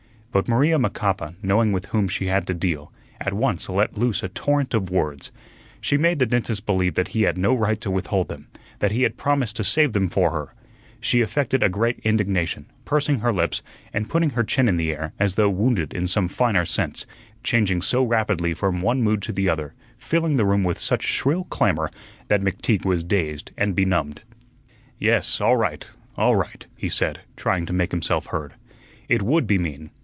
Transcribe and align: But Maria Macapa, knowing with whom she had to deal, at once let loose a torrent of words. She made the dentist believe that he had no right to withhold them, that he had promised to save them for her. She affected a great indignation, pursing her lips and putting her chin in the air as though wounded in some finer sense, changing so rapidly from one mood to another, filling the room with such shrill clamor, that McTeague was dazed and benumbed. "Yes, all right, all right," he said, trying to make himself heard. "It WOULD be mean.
But 0.33 0.47
Maria 0.47 0.79
Macapa, 0.79 1.35
knowing 1.43 1.73
with 1.73 1.87
whom 1.87 2.07
she 2.07 2.27
had 2.27 2.47
to 2.47 2.53
deal, 2.53 2.93
at 3.19 3.33
once 3.33 3.67
let 3.67 3.97
loose 3.97 4.23
a 4.23 4.29
torrent 4.29 4.73
of 4.73 4.89
words. 4.89 5.29
She 5.81 5.97
made 5.97 6.19
the 6.19 6.25
dentist 6.25 6.65
believe 6.65 6.93
that 6.93 7.09
he 7.09 7.23
had 7.23 7.37
no 7.37 7.53
right 7.53 7.81
to 7.81 7.91
withhold 7.91 8.29
them, 8.29 8.47
that 8.79 8.93
he 8.93 9.01
had 9.03 9.17
promised 9.17 9.57
to 9.57 9.65
save 9.65 9.91
them 9.91 10.07
for 10.07 10.31
her. 10.31 10.53
She 11.01 11.19
affected 11.19 11.61
a 11.61 11.67
great 11.67 11.99
indignation, 12.05 12.67
pursing 12.85 13.19
her 13.19 13.33
lips 13.33 13.61
and 13.91 14.09
putting 14.09 14.29
her 14.29 14.43
chin 14.45 14.69
in 14.69 14.77
the 14.77 14.93
air 14.93 15.11
as 15.19 15.35
though 15.35 15.49
wounded 15.49 15.93
in 15.93 16.07
some 16.07 16.29
finer 16.29 16.65
sense, 16.65 17.05
changing 17.43 17.81
so 17.81 18.01
rapidly 18.01 18.53
from 18.53 18.79
one 18.79 19.01
mood 19.01 19.21
to 19.23 19.33
another, 19.37 19.73
filling 19.97 20.37
the 20.37 20.45
room 20.45 20.63
with 20.63 20.79
such 20.79 21.03
shrill 21.03 21.43
clamor, 21.43 21.91
that 22.29 22.41
McTeague 22.41 22.85
was 22.85 23.03
dazed 23.03 23.51
and 23.57 23.75
benumbed. 23.75 24.21
"Yes, 24.97 25.41
all 25.41 25.57
right, 25.57 25.85
all 26.15 26.37
right," 26.37 26.65
he 26.77 26.87
said, 26.87 27.19
trying 27.35 27.65
to 27.65 27.73
make 27.73 27.91
himself 27.91 28.27
heard. 28.27 28.53
"It 29.09 29.21
WOULD 29.23 29.45
be 29.45 29.57
mean. 29.57 29.89